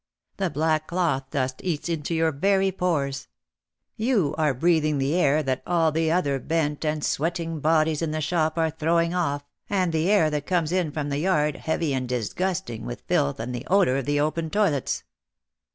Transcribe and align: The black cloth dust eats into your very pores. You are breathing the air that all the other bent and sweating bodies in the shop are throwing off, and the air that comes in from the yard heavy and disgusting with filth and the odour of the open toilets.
The 0.37 0.49
black 0.49 0.87
cloth 0.87 1.29
dust 1.29 1.61
eats 1.63 1.87
into 1.87 2.15
your 2.15 2.31
very 2.31 2.71
pores. 2.71 3.27
You 3.97 4.33
are 4.35 4.51
breathing 4.51 4.97
the 4.97 5.13
air 5.13 5.43
that 5.43 5.61
all 5.67 5.91
the 5.91 6.11
other 6.11 6.39
bent 6.39 6.83
and 6.83 7.05
sweating 7.05 7.59
bodies 7.59 8.01
in 8.01 8.09
the 8.09 8.19
shop 8.19 8.57
are 8.57 8.71
throwing 8.71 9.13
off, 9.13 9.43
and 9.69 9.93
the 9.93 10.09
air 10.09 10.31
that 10.31 10.47
comes 10.47 10.71
in 10.71 10.91
from 10.91 11.09
the 11.09 11.19
yard 11.19 11.55
heavy 11.55 11.93
and 11.93 12.09
disgusting 12.09 12.83
with 12.83 13.01
filth 13.01 13.39
and 13.39 13.53
the 13.53 13.67
odour 13.67 13.97
of 13.97 14.05
the 14.07 14.19
open 14.19 14.49
toilets. 14.49 15.03